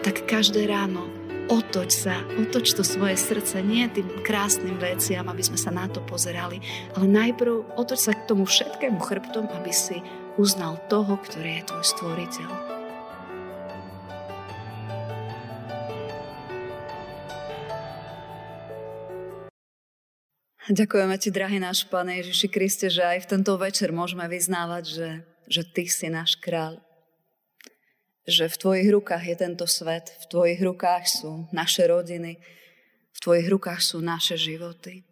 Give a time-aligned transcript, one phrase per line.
[0.00, 1.12] tak každé ráno
[1.52, 6.00] otoč sa, otoč to svoje srdce, nie tým krásnym veciam, aby sme sa na to
[6.00, 6.62] pozerali,
[6.96, 10.00] ale najprv otoč sa k tomu všetkému chrbtom, aby si
[10.40, 12.50] uznal toho, ktorý je tvoj stvoriteľ.
[20.70, 25.08] Ďakujeme Ti, drahý náš Pane Ježiši Kriste, že aj v tento večer môžeme vyznávať, že,
[25.50, 26.78] že Ty si náš kráľ
[28.28, 32.36] že v tvojich rukách je tento svet, v tvojich rukách sú naše rodiny,
[33.10, 35.04] v tvojich rukách sú naše životy.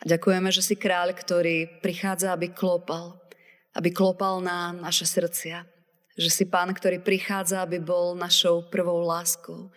[0.00, 3.20] A ďakujeme, že si kráľ, ktorý prichádza, aby klopal,
[3.76, 5.68] aby klopal na naše srdcia.
[6.16, 9.68] Že si pán, ktorý prichádza, aby bol našou prvou láskou.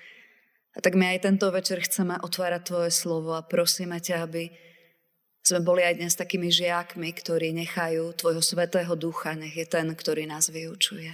[0.74, 4.50] A tak my aj tento večer chceme otvárať Tvoje slovo a prosíme ťa, aby
[5.44, 10.24] sme boli aj dnes takými žiakmi, ktorí nechajú Tvojho Svetého Ducha, nech je ten, ktorý
[10.24, 11.12] nás vyučuje.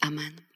[0.00, 0.47] Amen.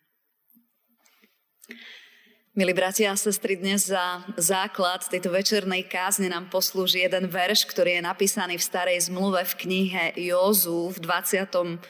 [2.53, 7.97] Milí bratia a sestry, dnes za základ tejto večernej kázne nám poslúži jeden verš, ktorý
[7.97, 11.81] je napísaný v starej zmluve v knihe Jozu v 20.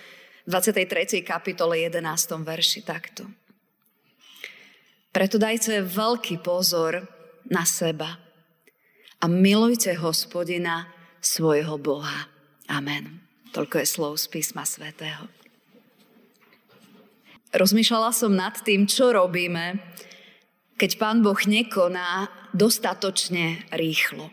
[0.47, 1.23] 23.
[1.23, 2.03] kapitole 11.
[2.43, 3.27] verši takto.
[5.11, 7.05] Preto dajte veľký pozor
[7.47, 8.19] na seba
[9.23, 10.91] a milujte hospodina
[11.23, 12.27] svojho Boha.
[12.67, 13.23] Amen.
[13.53, 15.42] Toľko je slov z písma svätého.
[17.53, 19.77] Rozmýšľala som nad tým, čo robíme,
[20.81, 24.33] keď Pán Boh nekoná dostatočne rýchlo.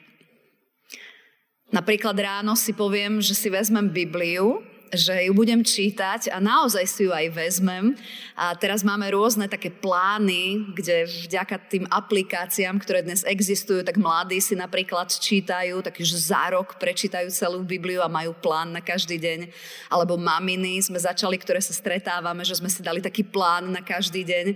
[1.70, 7.06] Napríklad ráno si poviem, že si vezmem Bibliu že ju budem čítať a naozaj si
[7.06, 7.94] ju aj vezmem.
[8.34, 14.42] A teraz máme rôzne také plány, kde vďaka tým aplikáciám, ktoré dnes existujú, tak mladí
[14.42, 19.50] si napríklad čítajú, takže za rok prečítajú celú Bibliu a majú plán na každý deň.
[19.94, 24.26] Alebo maminy sme začali, ktoré sa stretávame, že sme si dali taký plán na každý
[24.26, 24.48] deň.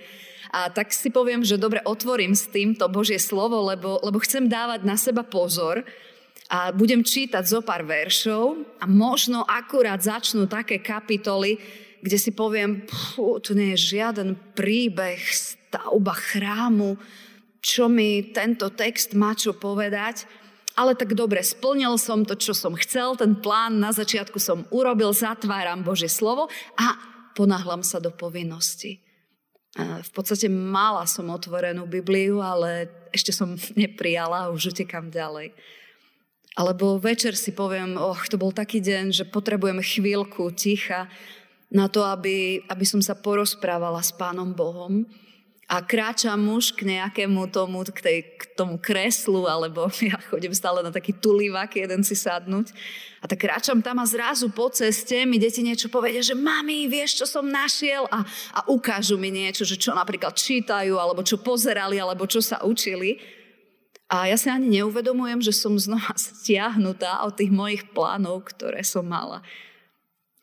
[0.53, 4.85] A tak si poviem, že dobre otvorím s týmto Božie slovo, lebo, lebo chcem dávať
[4.85, 5.81] na seba pozor,
[6.53, 11.58] a budem čítať zo pár veršov a možno akurát začnú také kapitoly,
[12.06, 16.94] kde si poviem, pú, tu nie je žiaden príbeh, stavba chrámu,
[17.58, 20.30] čo mi tento text má čo povedať.
[20.78, 25.09] Ale tak dobre, splnil som to, čo som chcel, ten plán na začiatku som urobil,
[25.09, 26.97] zatváram Božie slovo a
[27.34, 29.02] ponáhlam sa do povinnosti.
[29.80, 35.58] V podstate mala som otvorenú Bibliu, ale ešte som neprijala a už utekam ďalej.
[36.53, 41.09] Alebo večer si poviem, oh, to bol taký deň, že potrebujem chvíľku ticha
[41.74, 45.02] na to, aby, aby som sa porozprávala s Pánom Bohom.
[45.66, 50.86] A kráčam muž k nejakému tomu, k, tej, k tomu kreslu, alebo ja chodím stále
[50.86, 52.70] na taký tulivak, jeden si sadnúť.
[53.18, 57.24] A tak kráčam tam a zrazu po ceste mi deti niečo povedia, že mami, vieš,
[57.24, 58.06] čo som našiel?
[58.14, 58.22] A,
[58.53, 63.41] a ukážu mi niečo, že čo napríklad čítajú, alebo čo pozerali, alebo čo sa učili.
[64.13, 69.09] A ja si ani neuvedomujem, že som znova stiahnutá od tých mojich plánov, ktoré som
[69.09, 69.41] mala.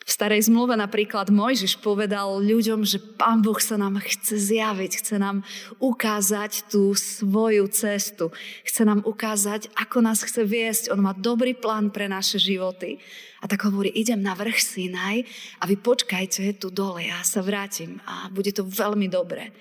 [0.00, 5.22] V starej zmluve napríklad Mojžiš povedal ľuďom, že Pán Boh sa nám chce zjaviť, chce
[5.22, 5.46] nám
[5.78, 8.34] ukázať tú svoju cestu,
[8.66, 10.90] chce nám ukázať, ako nás chce viesť.
[10.90, 12.98] On má dobrý plán pre naše životy.
[13.38, 15.22] A tak hovorí, idem na vrch Sinaj
[15.62, 19.54] a vy počkajte tu dole, ja sa vrátim a bude to veľmi dobré.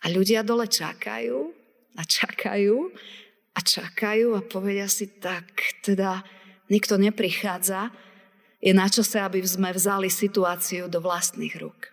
[0.00, 1.61] A ľudia dole čakajú
[1.96, 2.92] a čakajú
[3.52, 5.52] a čakajú a povedia si, tak
[5.84, 6.24] teda
[6.72, 7.92] nikto neprichádza,
[8.62, 11.90] je na čase, aby sme vzali situáciu do vlastných rúk.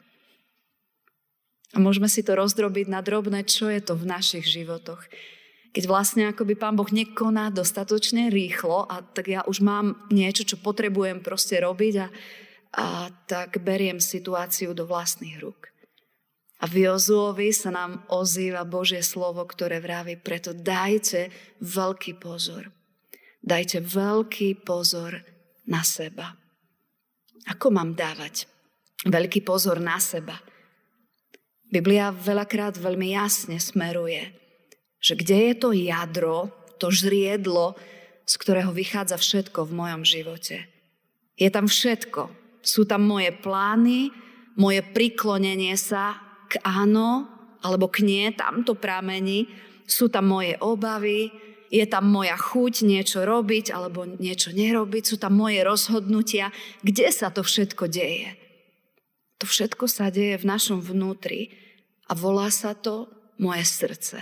[1.73, 5.05] A môžeme si to rozdrobiť na drobné, čo je to v našich životoch.
[5.69, 10.57] Keď vlastne akoby Pán Boh nekoná dostatočne rýchlo a tak ja už mám niečo, čo
[10.57, 12.07] potrebujem proste robiť a,
[12.73, 12.85] a
[13.29, 15.68] tak beriem situáciu do vlastných rúk.
[16.59, 21.31] A v Jozuovi sa nám ozýva Božie slovo, ktoré vraví, preto dajte
[21.63, 22.67] veľký pozor.
[23.39, 25.23] Dajte veľký pozor
[25.71, 26.35] na seba.
[27.47, 28.51] Ako mám dávať
[29.07, 30.35] veľký pozor na seba?
[31.71, 34.35] Biblia veľakrát veľmi jasne smeruje,
[34.99, 37.79] že kde je to jadro, to žriedlo,
[38.27, 40.67] z ktorého vychádza všetko v mojom živote.
[41.39, 42.35] Je tam všetko.
[42.59, 44.11] Sú tam moje plány,
[44.59, 47.29] moje priklonenie sa k áno
[47.61, 49.45] alebo k nie, tam to pramení,
[49.85, 51.29] sú tam moje obavy,
[51.69, 56.49] je tam moja chuť niečo robiť alebo niečo nerobiť, sú tam moje rozhodnutia.
[56.81, 58.33] Kde sa to všetko deje?
[59.39, 61.53] To všetko sa deje v našom vnútri
[62.09, 63.07] a volá sa to
[63.37, 64.17] moje srdce.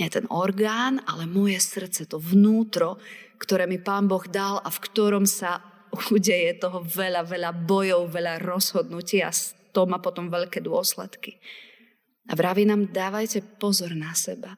[0.00, 2.96] Nie ten orgán, ale moje srdce, to vnútro,
[3.36, 5.60] ktoré mi Pán Boh dal a v ktorom sa
[6.08, 9.28] udeje toho veľa, veľa bojov, veľa rozhodnutí a
[9.72, 11.40] to má potom veľké dôsledky.
[12.30, 14.54] A vraví nám, dávajte pozor na seba.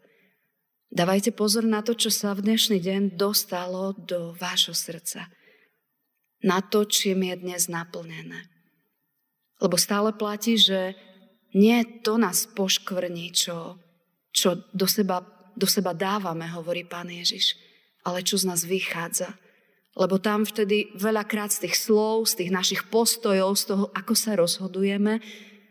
[0.95, 5.27] Dávajte pozor na to, čo sa v dnešný deň dostalo do vášho srdca.
[6.45, 8.47] Na to, čím je dnes naplnené.
[9.59, 10.93] Lebo stále platí, že
[11.55, 13.79] nie to nás poškvrní, čo,
[14.35, 15.25] čo do, seba,
[15.55, 17.57] do seba dávame, hovorí pán Ježiš,
[18.05, 19.35] ale čo z nás vychádza.
[19.95, 24.35] Lebo tam vtedy veľakrát z tých slov, z tých našich postojov, z toho, ako sa
[24.35, 25.23] rozhodujeme,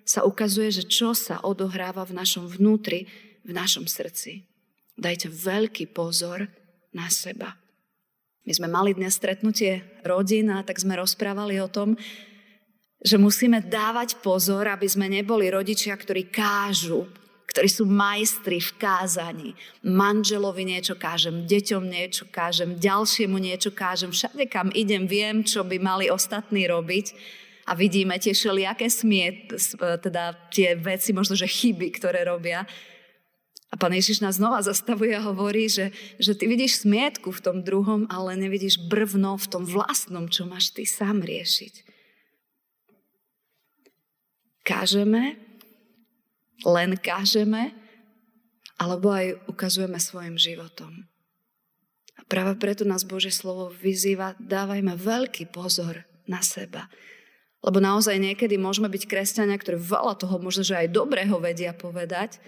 [0.08, 3.08] sa ukazuje, že čo sa odohráva v našom vnútri,
[3.44, 4.48] v našom srdci.
[4.96, 6.48] Dajte veľký pozor
[6.96, 7.60] na seba.
[8.44, 11.96] My sme mali dnes stretnutie rodín a tak sme rozprávali o tom,
[13.04, 17.08] že musíme dávať pozor, aby sme neboli rodičia, ktorí kážu,
[17.54, 19.50] ktorí sú majstri v kázaní.
[19.86, 24.10] Manželovi niečo kážem, deťom niečo kážem, ďalšiemu niečo kážem.
[24.10, 27.14] Všade, kam idem, viem, čo by mali ostatní robiť.
[27.70, 32.66] A vidíme tie všelijaké smiet, teda tie veci, možno, že chyby, ktoré robia.
[33.70, 37.58] A pán Ježiš nás znova zastavuje a hovorí, že, že ty vidíš smietku v tom
[37.62, 41.86] druhom, ale nevidíš brvno v tom vlastnom, čo máš ty sám riešiť.
[44.66, 45.38] Kážeme,
[46.64, 47.76] len kážeme,
[48.80, 51.08] alebo aj ukazujeme svojim životom.
[52.18, 56.88] A práve preto nás Bože slovo vyzýva, dávajme veľký pozor na seba.
[57.64, 62.44] Lebo naozaj niekedy môžeme byť kresťania, ktorí veľa toho možno, že aj dobrého vedia povedať,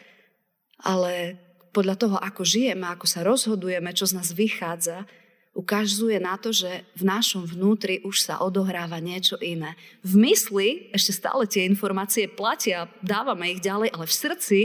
[0.83, 1.39] ale
[1.71, 5.07] podľa toho, ako žijeme, ako sa rozhodujeme, čo z nás vychádza,
[5.55, 9.79] ukazuje na to, že v našom vnútri už sa odohráva niečo iné.
[10.03, 14.59] V mysli ešte stále tie informácie platia, dávame ich ďalej, ale v srdci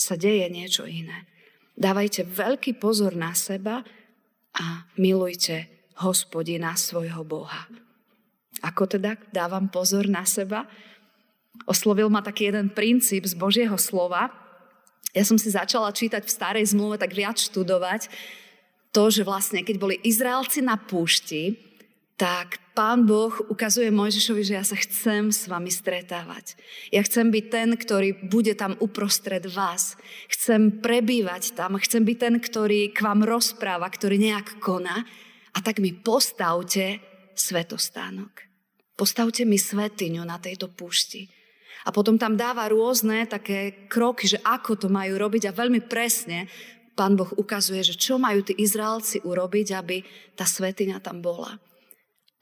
[0.00, 1.28] sa deje niečo iné.
[1.76, 3.84] Dávajte veľký pozor na seba
[4.56, 5.68] a milujte
[6.00, 7.68] hospodina svojho Boha.
[8.64, 10.64] Ako teda dávam pozor na seba?
[11.68, 14.32] Oslovil ma taký jeden princíp z Božieho slova.
[15.12, 18.08] Ja som si začala čítať v starej zmluve, tak viac študovať
[18.90, 21.70] to, že vlastne keď boli Izraelci na púšti,
[22.20, 26.52] tak pán Boh ukazuje Mojžišovi, že ja sa chcem s vami stretávať.
[26.92, 29.96] Ja chcem byť ten, ktorý bude tam uprostred vás.
[30.28, 35.00] Chcem prebývať tam, chcem byť ten, ktorý k vám rozpráva, ktorý nejak koná.
[35.56, 37.00] A tak mi postavte
[37.32, 38.44] svetostánok.
[39.00, 41.24] Postavte mi svetiňu na tejto púšti.
[41.84, 46.44] A potom tam dáva rôzne také kroky, že ako to majú robiť a veľmi presne
[47.00, 50.04] pán Boh ukazuje, že čo majú tí Izraelci urobiť, aby
[50.36, 51.56] tá svetina tam bola.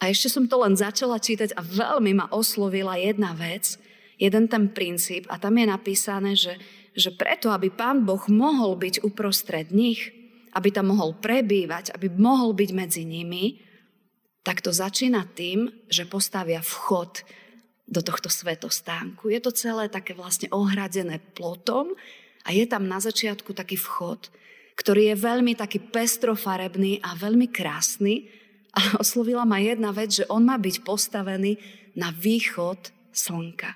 [0.02, 3.78] A ešte som to len začala čítať a veľmi ma oslovila jedna vec,
[4.18, 6.58] jeden ten princíp a tam je napísané, že,
[6.90, 10.10] že preto, aby pán Boh mohol byť uprostred nich,
[10.58, 13.62] aby tam mohol prebývať, aby mohol byť medzi nimi,
[14.42, 17.22] tak to začína tým, že postavia vchod
[17.86, 19.30] do tohto svetostánku.
[19.30, 21.94] Je to celé také vlastne ohradené plotom
[22.42, 24.34] a je tam na začiatku taký vchod
[24.78, 28.30] ktorý je veľmi taký pestrofarebný a veľmi krásny.
[28.78, 31.58] A oslovila ma jedna vec, že on má byť postavený
[31.98, 33.74] na východ slnka.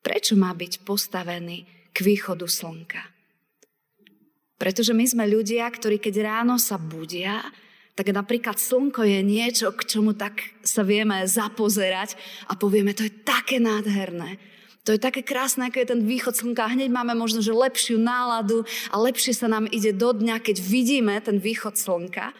[0.00, 3.02] Prečo má byť postavený k východu slnka?
[4.56, 7.44] Pretože my sme ľudia, ktorí keď ráno sa budia,
[7.92, 12.16] tak napríklad slnko je niečo, k čomu tak sa vieme zapozerať
[12.48, 14.40] a povieme, to je také nádherné.
[14.86, 16.70] To je také krásne, ako je ten východ slnka.
[16.70, 18.62] Hneď máme možno, že lepšiu náladu
[18.94, 22.30] a lepšie sa nám ide do dňa, keď vidíme ten východ slnka.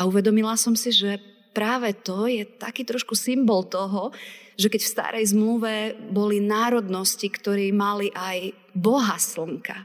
[0.00, 1.20] A uvedomila som si, že
[1.52, 4.08] práve to je taký trošku symbol toho,
[4.56, 9.84] že keď v starej zmluve boli národnosti, ktorí mali aj Boha slnka.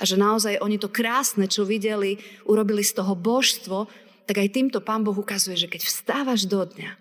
[0.00, 2.16] A že naozaj oni to krásne, čo videli,
[2.48, 3.84] urobili z toho božstvo,
[4.24, 6.96] tak aj týmto Pán Boh ukazuje, že keď vstávaš do dňa,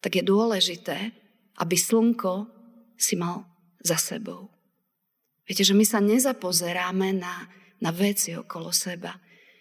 [0.00, 1.12] tak je dôležité,
[1.60, 2.55] aby slnko
[2.96, 3.44] si mal
[3.80, 4.50] za sebou.
[5.46, 7.46] Viete, že my sa nezapozeráme na,
[7.78, 9.14] na veci okolo seba.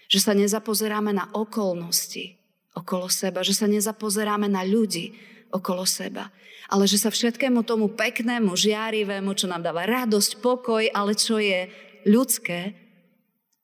[0.09, 2.33] Že sa nezapozeráme na okolnosti
[2.73, 3.45] okolo seba.
[3.45, 5.13] Že sa nezapozeráme na ľudí
[5.53, 6.33] okolo seba.
[6.65, 11.69] Ale že sa všetkému tomu peknému, žiarivému, čo nám dáva radosť, pokoj, ale čo je
[12.09, 12.73] ľudské,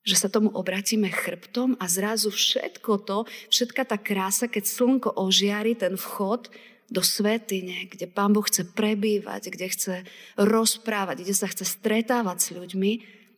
[0.01, 3.17] že sa tomu obratíme chrbtom a zrazu všetko to,
[3.53, 6.49] všetka tá krása, keď slnko ožiari ten vchod,
[6.91, 9.95] do svetine, kde Pán Boh chce prebývať, kde chce
[10.35, 12.91] rozprávať, kde sa chce stretávať s ľuďmi,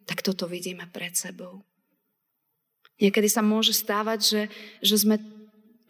[0.10, 1.62] tak toto vidíme pred sebou.
[2.98, 4.41] Niekedy sa môže stávať, že,
[4.81, 5.22] že, sme,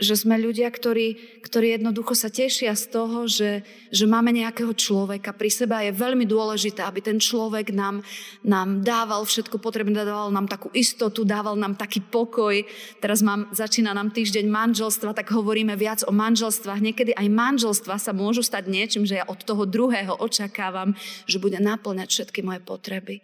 [0.03, 5.31] že sme ľudia, ktorí, ktorí jednoducho sa tešia z toho, že, že máme nejakého človeka
[5.31, 8.03] pri sebe a je veľmi dôležité, aby ten človek nám,
[8.43, 12.60] nám dával všetko potrebné, dával nám takú istotu, dával nám taký pokoj.
[13.00, 16.83] Teraz mám, začína nám týždeň manželstva, tak hovoríme viac o manželstvách.
[16.83, 20.91] Niekedy aj manželstva sa môžu stať niečím, že ja od toho druhého očakávam,
[21.24, 23.24] že bude naplňať všetky moje potreby.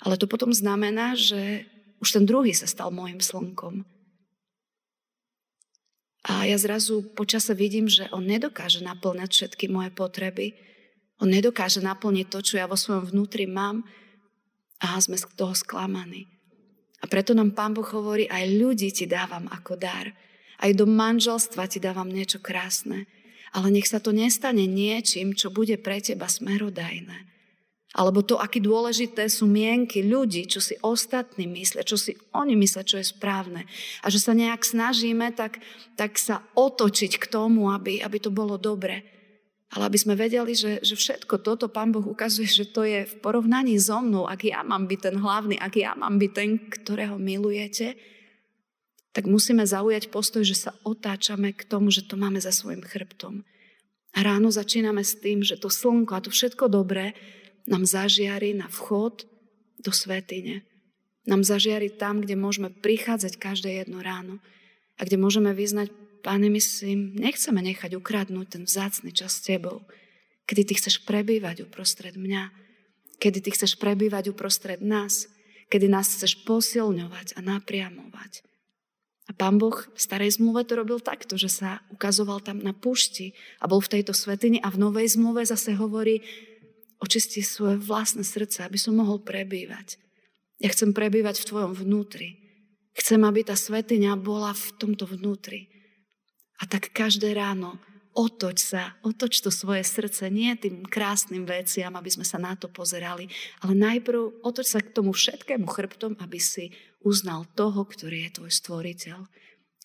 [0.00, 1.68] Ale to potom znamená, že
[2.00, 3.95] už ten druhý sa stal môjim slnkom
[6.26, 10.58] a ja zrazu počase vidím, že on nedokáže naplňať všetky moje potreby.
[11.22, 13.86] On nedokáže naplniť to, čo ja vo svojom vnútri mám
[14.82, 16.26] a sme z toho sklamaní.
[16.98, 20.10] A preto nám Pán Boh hovorí, aj ľudí ti dávam ako dar.
[20.58, 23.06] Aj do manželstva ti dávam niečo krásne.
[23.54, 27.35] Ale nech sa to nestane niečím, čo bude pre teba smerodajné.
[27.94, 32.82] Alebo to, aký dôležité sú mienky ľudí, čo si ostatní myslia, čo si oni myslia,
[32.82, 33.62] čo je správne.
[34.02, 35.62] A že sa nejak snažíme tak,
[35.94, 39.06] tak sa otočiť k tomu, aby, aby to bolo dobre.
[39.74, 43.14] Ale aby sme vedeli, že, že všetko toto Pán Boh ukazuje, že to je v
[43.18, 47.18] porovnaní so mnou, ak ja mám byť ten hlavný, ak ja mám byť ten, ktorého
[47.18, 47.98] milujete,
[49.10, 53.42] tak musíme zaujať postoj, že sa otáčame k tomu, že to máme za svojim chrbtom.
[54.16, 57.16] A ráno začíname s tým, že to slnko a to všetko dobré
[57.66, 59.26] nám zažiari na vchod
[59.82, 60.62] do svetine.
[61.26, 64.38] Nám zažiari tam, kde môžeme prichádzať každé jedno ráno
[64.96, 65.90] a kde môžeme vyznať,
[66.26, 69.86] Pane, my si nechceme nechať ukradnúť ten vzácny čas s Tebou,
[70.50, 72.50] kedy Ty chceš prebývať uprostred mňa,
[73.22, 75.30] kedy Ty chceš prebývať uprostred nás,
[75.70, 78.42] kedy nás chceš posilňovať a napriamovať.
[79.26, 83.34] A pán Boh v starej zmluve to robil takto, že sa ukazoval tam na púšti
[83.58, 86.26] a bol v tejto svetini a v novej zmluve zase hovorí,
[87.02, 90.00] očisti svoje vlastné srdce, aby som mohol prebývať.
[90.56, 92.40] Ja chcem prebývať v tvojom vnútri.
[92.96, 95.68] Chcem, aby tá svetiňa bola v tomto vnútri.
[96.56, 97.76] A tak každé ráno
[98.16, 102.72] otoč sa, otoč to svoje srdce, nie tým krásnym veciam, aby sme sa na to
[102.72, 103.28] pozerali,
[103.60, 106.72] ale najprv otoč sa k tomu všetkému chrbtom, aby si
[107.04, 109.20] uznal toho, ktorý je tvoj stvoriteľ,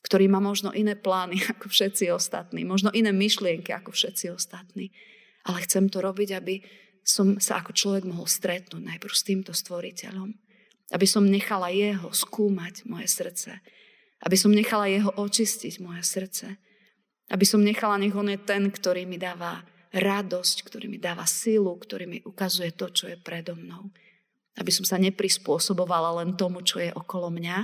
[0.07, 4.95] ktorý má možno iné plány ako všetci ostatní, možno iné myšlienky ako všetci ostatní.
[5.43, 6.63] Ale chcem to robiť, aby
[7.01, 10.37] som sa ako človek mohol stretnúť najprv s týmto stvoriteľom.
[10.91, 13.63] Aby som nechala jeho skúmať moje srdce.
[14.21, 16.61] Aby som nechala jeho očistiť moje srdce.
[17.31, 21.75] Aby som nechala, nech on je ten, ktorý mi dáva radosť, ktorý mi dáva silu,
[21.75, 23.91] ktorý mi ukazuje to, čo je predo mnou.
[24.59, 27.57] Aby som sa neprispôsobovala len tomu, čo je okolo mňa,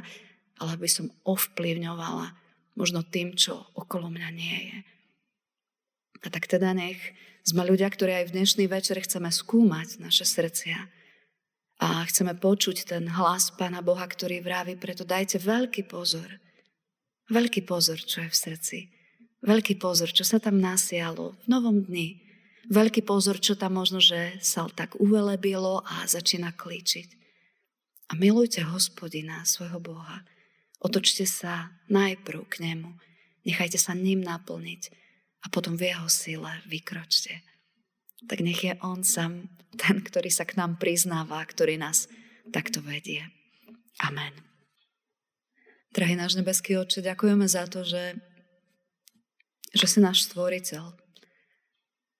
[0.57, 2.31] ale aby som ovplyvňovala
[2.79, 4.77] možno tým, čo okolo mňa nie je.
[6.25, 6.97] A tak teda nech
[7.47, 10.83] sme ľudia, ktorí aj v dnešný večer chceme skúmať naše srdcia
[11.79, 16.27] a chceme počuť ten hlas Pána Boha, ktorý vraví, preto dajte veľký pozor.
[17.31, 18.77] Veľký pozor, čo je v srdci.
[19.47, 22.19] Veľký pozor, čo sa tam nasialo v novom dni.
[22.67, 27.15] Veľký pozor, čo tam možno, že sa tak uvelebilo a začína klíčiť.
[28.11, 30.27] A milujte hospodina, svojho Boha.
[30.83, 32.91] Otočte sa najprv k nemu.
[33.47, 35.06] Nechajte sa ním naplniť
[35.43, 37.41] a potom v jeho sile vykročte.
[38.25, 39.45] Tak nech je on sám
[39.77, 42.09] ten, ktorý sa k nám priznáva, ktorý nás
[42.49, 43.21] takto vedie.
[44.01, 44.33] Amen.
[45.93, 48.17] Drahý náš nebeský oče, ďakujeme za to, že,
[49.73, 50.93] že si náš stvoriteľ.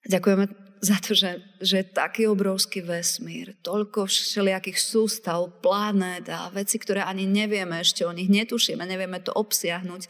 [0.07, 0.45] Ďakujeme
[0.79, 7.01] za to, že, že je taký obrovský vesmír, toľko všelijakých sústav, planét a veci, ktoré
[7.01, 10.05] ani nevieme ešte o nich, netušíme, nevieme to obsiahnuť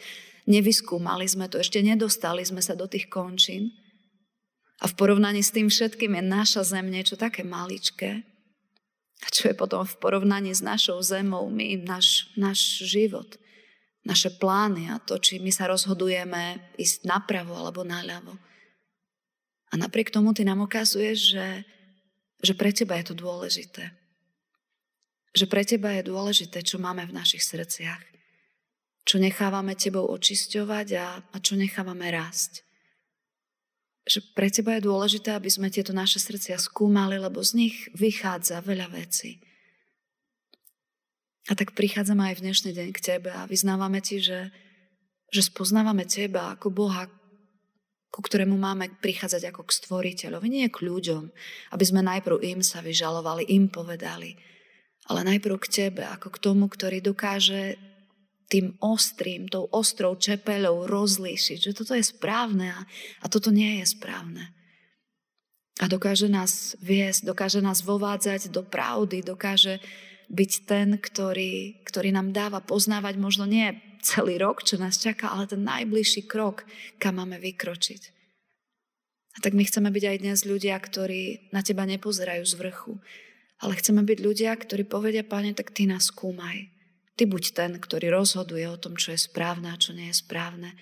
[0.47, 3.75] nevyskúmali sme to, ešte nedostali sme sa do tých končín.
[4.79, 8.23] A v porovnaní s tým všetkým je naša zem niečo také maličké.
[9.21, 13.35] A čo je potom v porovnaní s našou zemou, my, náš, náš život,
[14.05, 18.37] naše plány a to, či my sa rozhodujeme ísť napravo alebo naľavo.
[19.67, 21.47] A napriek tomu ty nám ukazuješ, že,
[22.39, 23.91] že pre teba je to dôležité.
[25.33, 28.16] Že pre teba je dôležité, čo máme v našich srdciach
[29.07, 32.67] čo nechávame tebou očisťovať a, a čo nechávame rásť.
[34.03, 38.59] Že pre teba je dôležité, aby sme tieto naše srdcia skúmali, lebo z nich vychádza
[38.59, 39.39] veľa vecí.
[41.47, 44.51] A tak prichádzame aj v dnešný deň k tebe a vyznávame ti, že,
[45.31, 47.07] že spoznávame teba ako Boha,
[48.11, 51.23] ku ktorému máme prichádzať ako k stvoriteľovi, nie k ľuďom,
[51.71, 54.35] aby sme najprv im sa vyžalovali, im povedali,
[55.07, 57.79] ale najprv k tebe, ako k tomu, ktorý dokáže
[58.47, 62.71] tým ostrým, tou ostrou čepeľou rozlíšiť, že toto je správne
[63.19, 64.55] a, toto nie je správne.
[65.77, 69.77] A dokáže nás viesť, dokáže nás vovádzať do pravdy, dokáže
[70.31, 75.45] byť ten, ktorý, ktorý nám dáva poznávať možno nie celý rok, čo nás čaká, ale
[75.45, 76.63] ten najbližší krok,
[76.97, 78.15] kam máme vykročiť.
[79.37, 82.97] A tak my chceme byť aj dnes ľudia, ktorí na teba nepozerajú z vrchu,
[83.61, 86.76] ale chceme byť ľudia, ktorí povedia, páne, tak ty nás skúmaj.
[87.17, 90.77] Ty buď ten, ktorý rozhoduje o tom, čo je správne a čo nie je správne.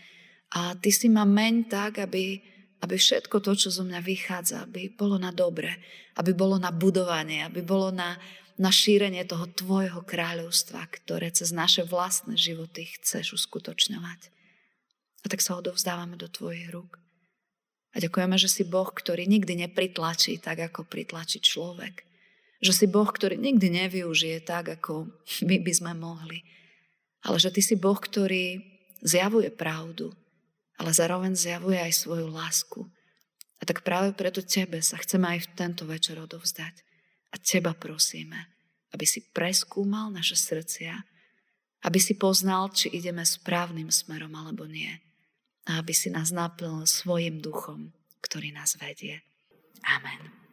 [0.52, 2.44] A ty si ma meň tak, aby,
[2.84, 5.72] aby všetko to, čo zo mňa vychádza, aby bolo na dobre,
[6.20, 8.20] aby bolo na budovanie, aby bolo na,
[8.60, 14.32] na šírenie toho tvojho kráľovstva, ktoré cez naše vlastné životy chceš uskutočňovať.
[15.24, 17.00] A tak sa odovzdávame do tvojich rúk.
[17.96, 22.04] A ďakujeme, že si Boh, ktorý nikdy nepritlačí tak, ako pritlačí človek.
[22.66, 25.06] Že si Boh, ktorý nikdy nevyužije tak, ako
[25.46, 26.42] my by sme mohli.
[27.22, 28.58] Ale že ty si Boh, ktorý
[29.06, 30.10] zjavuje pravdu,
[30.82, 32.82] ale zároveň zjavuje aj svoju lásku.
[33.62, 36.82] A tak práve preto tebe sa chceme aj v tento večer odovzdať.
[37.32, 38.50] A teba prosíme,
[38.92, 40.96] aby si preskúmal naše srdcia,
[41.86, 44.90] aby si poznal, či ideme správnym smerom alebo nie.
[45.70, 47.94] A aby si nás naplnil svojim duchom,
[48.26, 49.22] ktorý nás vedie.
[49.86, 50.45] Amen.